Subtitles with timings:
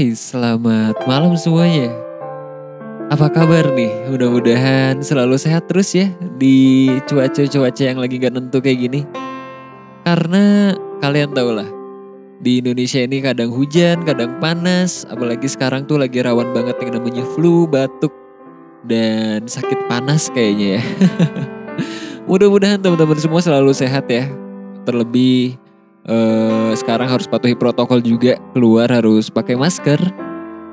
[0.00, 1.92] Hai, selamat malam semuanya.
[3.12, 4.08] Apa kabar nih?
[4.08, 6.08] Mudah-mudahan selalu sehat terus ya
[6.40, 9.04] di cuaca-cuaca yang lagi gak nentu kayak gini.
[10.08, 10.72] Karena
[11.04, 11.68] kalian tau lah,
[12.40, 17.24] di Indonesia ini kadang hujan, kadang panas, apalagi sekarang tuh lagi rawan banget yang namanya
[17.36, 18.16] flu, batuk,
[18.88, 20.82] dan sakit panas kayaknya ya.
[22.32, 24.24] Mudah-mudahan teman-teman semua selalu sehat ya.
[24.88, 25.60] Terlebih
[26.06, 29.98] eh, sekarang harus patuhi protokol juga, keluar harus pakai masker.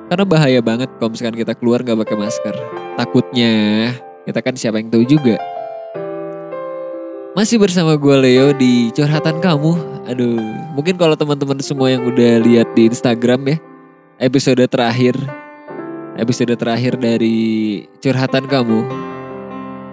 [0.08, 2.56] Karena bahaya banget kalau misalkan kita keluar nggak pakai masker.
[2.96, 3.54] Takutnya
[4.24, 5.36] kita kan siapa yang tahu juga.
[7.36, 9.72] Masih bersama gue Leo di curhatan kamu.
[10.08, 10.42] Aduh,
[10.74, 13.58] mungkin kalau teman-teman semua yang udah lihat di Instagram ya,
[14.18, 15.14] episode terakhir,
[16.18, 18.80] episode terakhir dari curhatan kamu.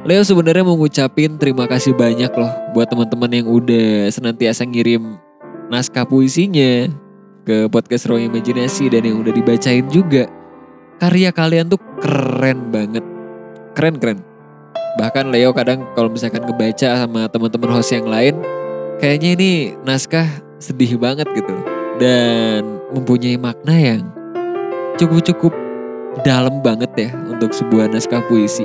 [0.04, 5.16] Leo sebenarnya mau ngucapin terima kasih banyak loh buat teman-teman yang udah senantiasa ngirim
[5.72, 6.92] naskah puisinya,
[7.44, 10.24] ke podcast Ruang Imajinasi dan yang udah dibacain juga.
[11.00, 13.04] Karya kalian tuh keren banget.
[13.76, 14.18] Keren keren.
[14.96, 18.40] Bahkan Leo kadang kalau misalkan ngebaca sama teman-teman host yang lain,
[19.02, 19.50] kayaknya ini
[19.82, 20.24] naskah
[20.62, 21.52] sedih banget gitu
[21.98, 24.02] Dan mempunyai makna yang
[24.96, 25.52] cukup-cukup
[26.22, 28.64] dalam banget ya untuk sebuah naskah puisi.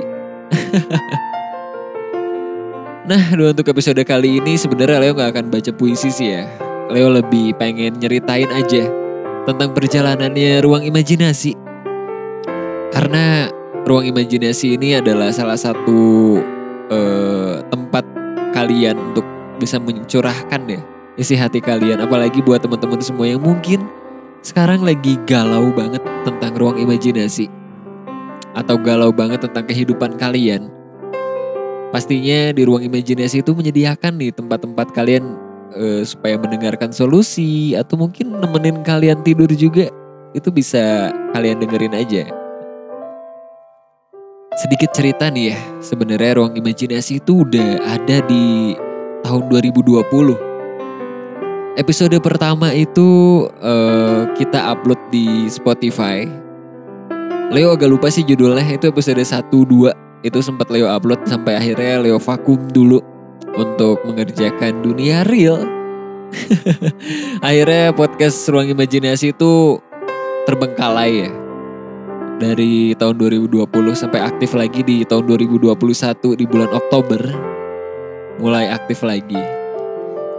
[3.10, 7.54] nah, untuk episode kali ini sebenarnya Leo nggak akan baca puisi sih ya Leo lebih
[7.54, 8.90] pengen nyeritain aja
[9.46, 11.54] tentang perjalanannya ruang imajinasi.
[12.90, 13.46] Karena
[13.86, 16.00] ruang imajinasi ini adalah salah satu
[16.90, 18.02] uh, tempat
[18.50, 19.22] kalian untuk
[19.62, 20.82] bisa mencurahkan ya
[21.14, 22.02] isi hati kalian.
[22.02, 23.86] Apalagi buat teman-teman semua yang mungkin
[24.42, 27.46] sekarang lagi galau banget tentang ruang imajinasi.
[28.50, 30.66] Atau galau banget tentang kehidupan kalian.
[31.94, 38.38] Pastinya di ruang imajinasi itu menyediakan nih tempat-tempat kalian uh, supaya mendengarkan solusi atau mungkin
[38.38, 39.90] nemenin kalian tidur juga
[40.34, 42.24] itu bisa kalian dengerin aja.
[44.58, 48.76] Sedikit cerita nih ya, sebenarnya ruang imajinasi itu udah ada di
[49.24, 50.04] tahun 2020.
[51.78, 56.26] Episode pertama itu uh, kita upload di Spotify.
[57.50, 62.04] Leo agak lupa sih judulnya, itu episode 1 2 itu sempat Leo upload sampai akhirnya
[62.04, 63.00] Leo vakum dulu
[63.56, 65.66] untuk mengerjakan dunia real.
[67.46, 69.82] Akhirnya podcast Ruang Imajinasi itu
[70.46, 71.30] terbengkalai ya.
[72.40, 75.76] Dari tahun 2020 sampai aktif lagi di tahun 2021
[76.40, 77.20] di bulan Oktober.
[78.40, 79.36] Mulai aktif lagi.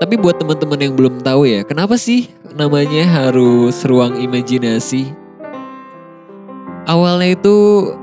[0.01, 5.13] Tapi buat teman-teman yang belum tahu ya, kenapa sih namanya harus Ruang Imajinasi?
[6.89, 7.55] Awalnya itu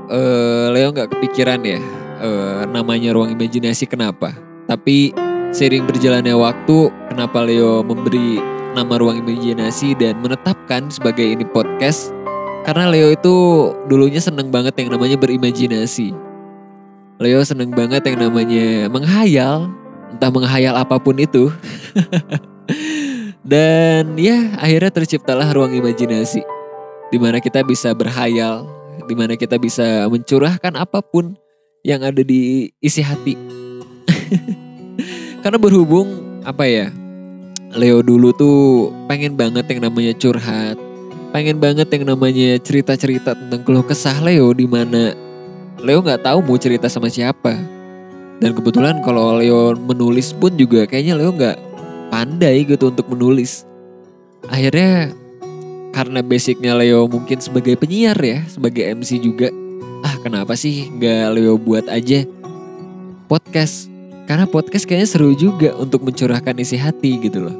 [0.07, 1.83] uh, Leo nggak kepikiran ya
[2.23, 4.31] uh, namanya Ruang Imajinasi kenapa?
[4.69, 5.09] Tapi
[5.49, 8.37] seiring berjalannya waktu, kenapa Leo memberi
[8.77, 12.13] nama ruang imajinasi dan menetapkan sebagai ini podcast?
[12.69, 13.35] Karena Leo itu
[13.89, 16.13] dulunya seneng banget yang namanya berimajinasi.
[17.17, 19.73] Leo seneng banget yang namanya menghayal,
[20.13, 21.49] entah menghayal apa pun itu.
[23.49, 26.45] dan ya akhirnya terciptalah ruang imajinasi.
[27.09, 28.69] Di mana kita bisa berhayal,
[29.09, 31.33] di mana kita bisa mencurahkan apa pun
[31.81, 33.33] yang ada di isi hati.
[35.43, 36.87] Karena berhubung apa ya
[37.69, 40.77] Leo dulu tuh pengen banget yang namanya curhat,
[41.29, 45.13] pengen banget yang namanya cerita-cerita tentang keluh kesah Leo di mana
[45.77, 47.53] Leo nggak tahu mau cerita sama siapa.
[48.41, 51.57] Dan kebetulan kalau Leo menulis pun juga kayaknya Leo nggak
[52.09, 53.69] pandai gitu untuk menulis.
[54.49, 55.13] Akhirnya
[55.93, 59.53] karena basicnya Leo mungkin sebagai penyiar ya, sebagai MC juga.
[60.01, 62.25] Ah kenapa sih nggak Leo buat aja
[63.29, 63.88] podcast
[64.29, 67.55] karena podcast kayaknya seru juga untuk mencurahkan isi hati gitu loh.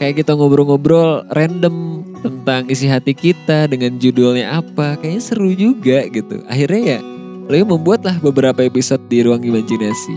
[0.00, 4.96] Kayak kita ngobrol-ngobrol random tentang isi hati kita dengan judulnya apa.
[4.96, 6.40] Kayaknya seru juga gitu.
[6.48, 6.98] Akhirnya ya
[7.52, 10.16] Leo membuatlah beberapa episode di ruang imajinasi.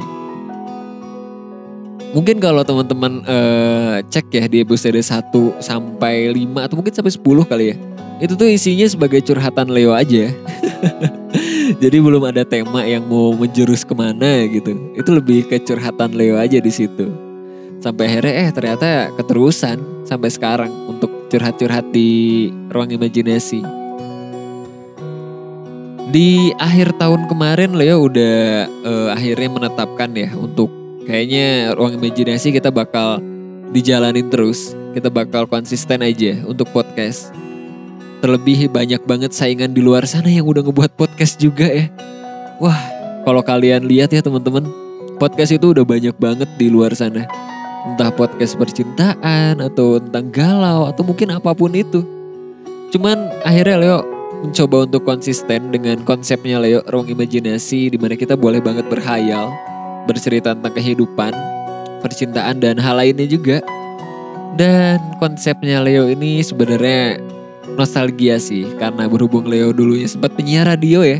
[2.15, 7.51] Mungkin kalau teman-teman uh, cek ya di episode 1 sampai 5 atau mungkin sampai 10
[7.51, 7.75] kali ya.
[8.23, 10.31] Itu tuh isinya sebagai curhatan Leo aja.
[11.63, 14.75] Jadi belum ada tema yang mau menjurus ke mana gitu.
[14.97, 17.07] Itu lebih ke curhatan Leo aja di situ.
[17.79, 23.63] Sampai akhirnya eh ternyata keterusan sampai sekarang untuk curhat-curhat di ruang imajinasi.
[26.13, 30.69] Di akhir tahun kemarin Leo udah uh, akhirnya menetapkan ya untuk
[31.03, 33.19] kayaknya ruang imajinasi kita bakal
[33.75, 34.75] dijalanin terus.
[34.93, 37.33] Kita bakal konsisten aja untuk podcast
[38.23, 41.91] Terlebih banyak banget saingan di luar sana yang udah ngebuat podcast juga ya.
[42.63, 42.79] Wah,
[43.27, 44.63] kalau kalian lihat ya teman-teman,
[45.19, 47.27] podcast itu udah banyak banget di luar sana.
[47.83, 51.99] Entah podcast percintaan atau tentang galau atau mungkin apa pun itu.
[52.95, 53.99] Cuman akhirnya Leo
[54.39, 59.51] mencoba untuk konsisten dengan konsepnya Leo ruang imajinasi di mana kita boleh banget berhayal,
[60.07, 61.35] bercerita tentang kehidupan,
[61.99, 63.59] percintaan dan hal lainnya juga.
[64.55, 67.32] Dan konsepnya Leo ini sebenarnya
[67.75, 71.19] nostalgia sih karena berhubung Leo dulunya sempat penyiar radio ya.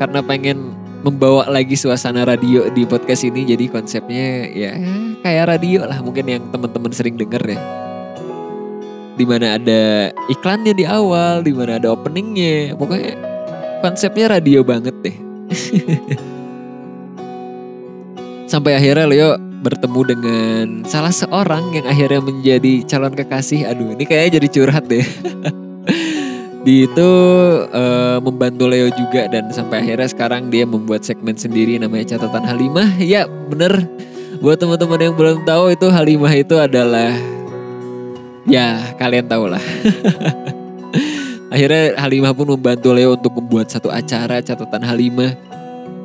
[0.00, 4.76] Karena pengen membawa lagi suasana radio di podcast ini jadi konsepnya ya
[5.24, 7.60] kayak radio lah mungkin yang teman-teman sering denger ya.
[9.16, 12.76] Di mana ada iklannya di awal di mana ada openingnya.
[12.76, 13.16] Pokoknya
[13.84, 15.16] konsepnya radio banget deh.
[18.52, 19.30] Sampai akhirnya Leo
[19.60, 23.68] bertemu dengan salah seorang yang akhirnya menjadi calon kekasih.
[23.68, 25.04] Aduh ini kayaknya jadi curhat deh
[26.60, 27.10] di itu
[27.72, 33.00] uh, membantu Leo juga dan sampai akhirnya sekarang dia membuat segmen sendiri namanya catatan Halimah.
[33.00, 33.88] Ya bener.
[34.40, 37.12] Buat teman-teman yang belum tahu itu Halimah itu adalah
[38.44, 39.60] ya kalian tahu lah.
[41.50, 45.34] Akhirnya Halimah pun membantu Leo untuk membuat satu acara catatan Halimah.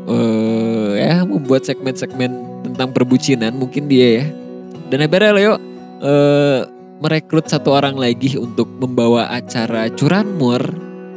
[0.06, 2.30] Uh, ya membuat segmen-segmen
[2.66, 4.25] tentang perbucinan mungkin dia ya.
[4.90, 5.54] Dan akhirnya Leo
[6.02, 6.60] uh,
[7.03, 10.63] merekrut satu orang lagi untuk membawa acara curanmor.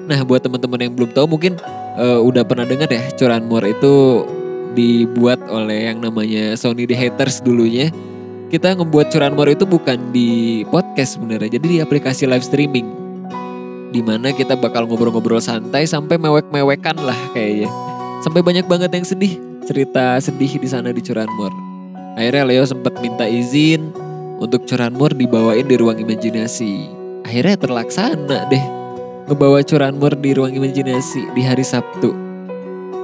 [0.08, 1.60] Nah, buat teman-teman yang belum tahu mungkin
[2.00, 4.24] uh, udah pernah dengar ya curanmor itu
[4.72, 7.92] dibuat oleh yang namanya Sony The Haters dulunya.
[8.48, 12.88] Kita ngebuat curanmor itu bukan di podcast sebenarnya, jadi di aplikasi live streaming.
[13.92, 17.68] Di mana kita bakal ngobrol-ngobrol santai sampai mewek-mewekan lah kayaknya.
[18.24, 19.36] Sampai banyak banget yang sedih,
[19.68, 21.52] cerita sedih di sana di curanmor.
[22.16, 23.92] Akhirnya Leo sempat minta izin
[24.38, 26.90] untuk curanmor dibawain di ruang imajinasi.
[27.26, 28.64] Akhirnya terlaksana deh
[29.28, 32.16] ngebawa curanmor di ruang imajinasi di hari Sabtu.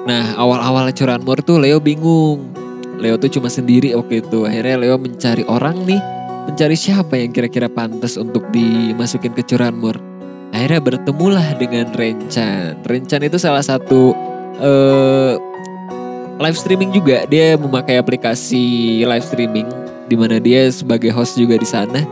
[0.09, 2.49] Nah awal-awal curanmor tuh Leo bingung.
[2.97, 4.49] Leo tuh cuma sendiri waktu itu.
[4.49, 6.01] Akhirnya Leo mencari orang nih.
[6.45, 10.01] Mencari siapa yang kira-kira pantas untuk dimasukin ke curanmor.
[10.55, 12.81] Akhirnya bertemulah dengan Rencan.
[12.85, 14.17] Rencan itu salah satu
[14.61, 15.35] uh,
[16.41, 17.29] live streaming juga.
[17.29, 22.05] Dia memakai aplikasi live streaming di mana dia sebagai host juga di sana.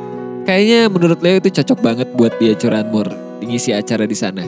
[0.43, 3.07] Kayaknya menurut Leo itu cocok banget buat dia curanmor
[3.43, 4.43] ngisi acara di sana.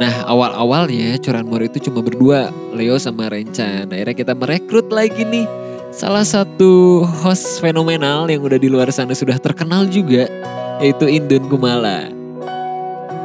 [0.00, 3.90] Nah awal-awalnya curanmor itu cuma berdua, Leo sama Rencan.
[3.90, 5.44] Akhirnya kita merekrut lagi nih
[5.90, 10.30] salah satu host fenomenal yang udah di luar sana sudah terkenal juga,
[10.78, 12.06] yaitu Indun Kumala.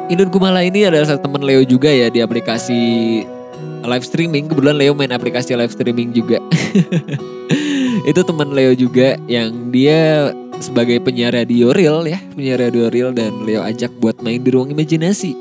[0.09, 2.81] Indun Kumala ini adalah satu teman Leo juga ya di aplikasi
[3.85, 4.49] live streaming.
[4.49, 6.41] Kebetulan Leo main aplikasi live streaming juga.
[8.05, 10.29] itu teman Leo juga yang dia
[10.61, 14.69] sebagai penyiar radio real ya, penyiar radio real dan Leo ajak buat main di ruang
[14.69, 15.33] imajinasi.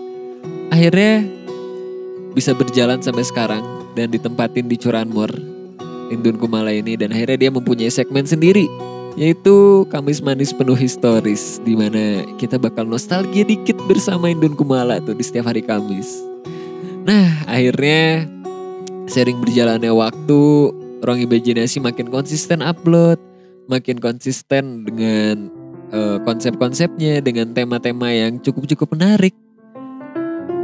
[0.72, 1.28] Akhirnya
[2.32, 3.62] bisa berjalan sampai sekarang
[3.92, 5.30] dan ditempatin di Curanmor,
[6.08, 8.66] Indun Kumala ini dan akhirnya dia mempunyai segmen sendiri
[9.14, 15.14] yaitu Kamis Manis Penuh Historis di mana kita bakal nostalgia dikit bersama Indun Kumala tuh
[15.14, 16.18] di setiap hari Kamis.
[17.04, 18.26] Nah, akhirnya
[19.06, 20.40] sering berjalannya waktu
[21.04, 23.20] ruang imajinasi makin konsisten upload,
[23.68, 25.52] makin konsisten dengan
[25.92, 29.36] uh, konsep-konsepnya, dengan tema-tema yang cukup-cukup menarik.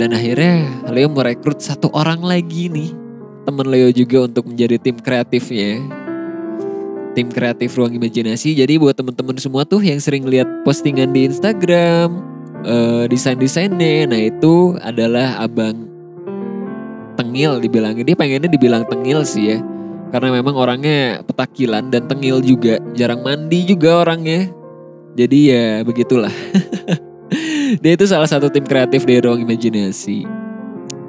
[0.00, 2.90] Dan akhirnya Leo merekrut satu orang lagi nih,
[3.44, 5.76] teman Leo juga untuk menjadi tim kreatifnya.
[7.12, 8.54] Tim kreatif ruang imajinasi.
[8.54, 12.22] Jadi buat teman-teman semua tuh yang sering lihat postingan di Instagram,
[12.64, 15.90] uh, desain-desainnya, nah itu adalah abang
[17.20, 19.58] tengil dibilangin dia pengennya dibilang tengil sih ya
[20.10, 24.50] karena memang orangnya petakilan dan tengil juga, jarang mandi juga orangnya.
[25.14, 26.30] Jadi ya begitulah.
[27.82, 30.26] Dia itu salah satu tim kreatif dari Ruang Imajinasi.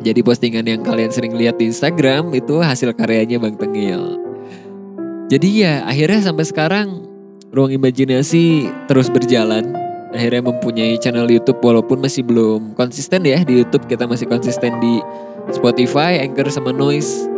[0.02, 4.18] Jadi postingan yang kalian sering lihat di Instagram itu hasil karyanya Bang Tengil.
[5.30, 7.06] Jadi ya akhirnya sampai sekarang
[7.50, 9.74] Ruang Imajinasi terus berjalan.
[10.12, 15.00] Akhirnya mempunyai channel YouTube walaupun masih belum konsisten ya di YouTube kita masih konsisten di
[15.56, 17.31] Spotify, Anchor sama Noise.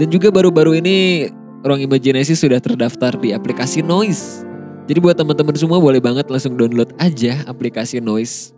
[0.00, 1.28] Dan juga baru-baru ini
[1.60, 4.48] Ruang Imajinasi sudah terdaftar di aplikasi Noise.
[4.88, 8.56] Jadi buat teman-teman semua boleh banget langsung download aja aplikasi Noise.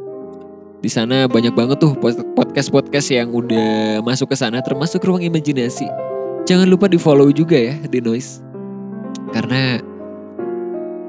[0.78, 1.98] Di sana banyak banget tuh
[2.38, 5.90] podcast-podcast yang udah masuk ke sana termasuk Ruang Imajinasi.
[6.46, 8.38] Jangan lupa di-follow juga ya di Noise.
[9.34, 9.82] Karena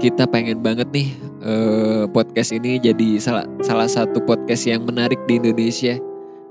[0.02, 1.14] kita pengen banget nih
[1.46, 5.94] uh, podcast ini jadi salah salah satu podcast yang menarik di Indonesia.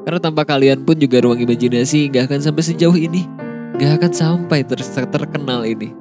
[0.07, 3.42] Karena tanpa kalian pun juga ruang imajinasi gak akan sampai sejauh ini
[3.79, 5.93] gak akan sampai ter terkenal ini.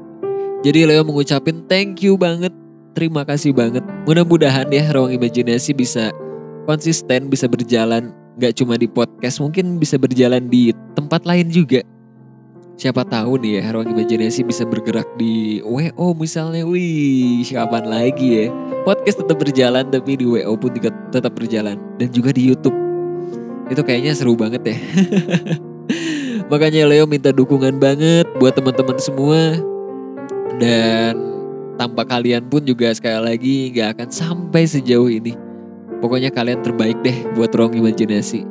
[0.62, 2.54] Jadi Leo mengucapin thank you banget,
[2.94, 3.82] terima kasih banget.
[4.06, 6.14] Mudah-mudahan ya ruang imajinasi bisa
[6.70, 11.82] konsisten, bisa berjalan gak cuma di podcast, mungkin bisa berjalan di tempat lain juga.
[12.82, 16.66] Siapa tahu nih ya ruang imajinasi bisa bergerak di WO misalnya.
[16.66, 18.46] Wih, kapan lagi ya?
[18.82, 20.74] Podcast tetap berjalan tapi di WO pun
[21.14, 22.74] tetap berjalan dan juga di YouTube.
[23.70, 24.78] Itu kayaknya seru banget ya.
[26.52, 29.56] Makanya Leo minta dukungan banget buat teman-teman semua.
[30.60, 31.16] Dan
[31.80, 35.32] tanpa kalian pun juga sekali lagi gak akan sampai sejauh ini.
[36.04, 38.44] Pokoknya kalian terbaik deh buat ruang imajinasi.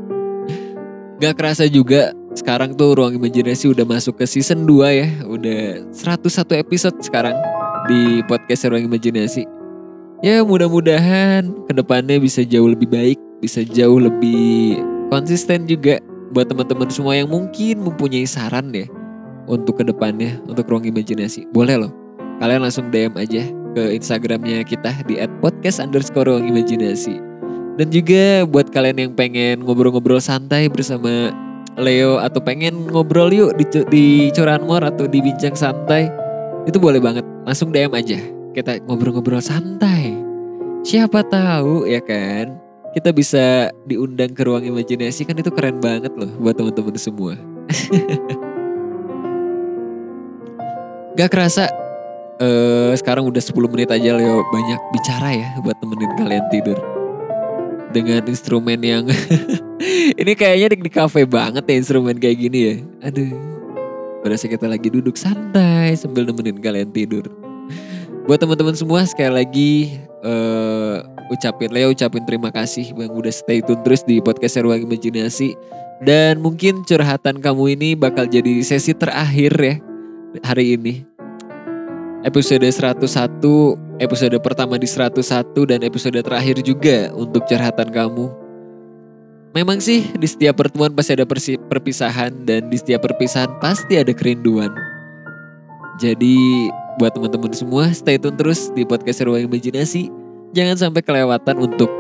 [1.21, 5.09] Gak kerasa juga sekarang tuh ruang imajinasi udah masuk ke season 2 ya.
[5.29, 7.37] Udah 101 episode sekarang
[7.85, 9.45] di podcast ruang imajinasi.
[10.25, 14.81] Ya mudah-mudahan ke depannya bisa jauh lebih baik, bisa jauh lebih
[15.13, 18.87] konsisten juga buat teman-teman semua yang mungkin mempunyai saran ya
[19.51, 21.51] untuk ke depannya untuk ruang imajinasi.
[21.51, 21.93] Boleh loh,
[22.39, 23.43] kalian langsung DM aja
[23.75, 27.19] ke Instagramnya kita di @podcast underscore ruang imajinasi.
[27.79, 31.33] Dan juga buat kalian yang pengen ngobrol-ngobrol santai bersama
[31.79, 36.11] Leo atau pengen ngobrol yuk di, di Curanmor atau di Bincang Santai,
[36.69, 37.25] itu boleh banget.
[37.47, 38.19] Langsung DM aja.
[38.51, 40.13] Kita ngobrol-ngobrol santai.
[40.83, 46.27] Siapa tahu ya kan kita bisa diundang ke ruang imajinasi kan itu keren banget loh
[46.43, 47.39] buat teman-teman semua.
[51.19, 51.71] Gak kerasa
[52.43, 56.79] uh, sekarang udah 10 menit aja Leo banyak bicara ya buat temenin kalian tidur.
[57.91, 59.07] Dengan instrumen yang
[60.21, 62.75] ini kayaknya di, di cafe banget ya instrumen kayak gini ya.
[63.07, 63.31] Aduh.
[64.21, 67.40] Berasa kita lagi duduk santai sambil nemenin kalian tidur.
[68.29, 69.73] Buat teman-teman semua sekali lagi
[70.21, 71.01] uh,
[71.33, 72.93] ucapin Leo ucapin terima kasih.
[72.93, 75.57] Yang udah stay tune terus di podcast Ruang Imajinasi.
[76.05, 79.75] Dan mungkin curhatan kamu ini bakal jadi sesi terakhir ya
[80.45, 81.05] hari ini.
[82.21, 83.01] Episode 101
[84.01, 88.33] episode pertama di 101 dan episode terakhir juga untuk curhatan kamu.
[89.51, 91.27] Memang sih di setiap pertemuan pasti ada
[91.69, 94.71] perpisahan dan di setiap perpisahan pasti ada kerinduan.
[96.01, 100.11] Jadi buat teman-teman semua stay tune terus di podcast Ruang Imajinasi
[100.51, 101.91] jangan sampai kelewatan untuk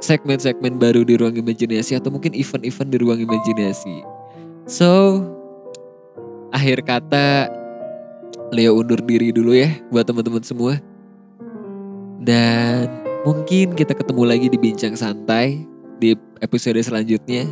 [0.00, 4.04] segmen-segmen baru di ruang imajinasi atau mungkin event-event di ruang imajinasi.
[4.66, 5.22] So,
[6.52, 7.50] akhir kata
[8.54, 10.78] Leo undur diri dulu ya buat teman-teman semua.
[12.22, 12.86] Dan
[13.26, 15.66] mungkin kita ketemu lagi di bincang santai
[15.98, 17.46] di episode selanjutnya.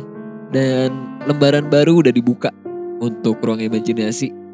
[0.55, 2.53] Dan lembaran baru udah dibuka
[3.03, 4.44] untuk ruang imajinasi.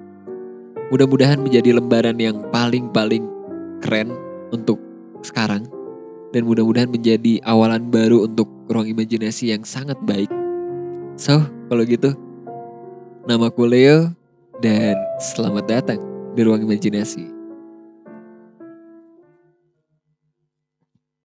[0.91, 3.23] Mudah-mudahan menjadi lembaran yang paling-paling
[3.79, 4.11] keren
[4.51, 4.75] untuk
[5.23, 5.63] sekarang
[6.35, 10.27] dan mudah-mudahan menjadi awalan baru untuk ruang imajinasi yang sangat baik.
[11.15, 12.11] So, kalau gitu,
[13.23, 14.11] nama Leo
[14.59, 14.99] dan
[15.33, 15.99] selamat datang
[16.35, 17.40] di ruang imajinasi.